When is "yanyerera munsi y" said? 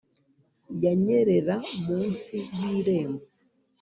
0.83-2.59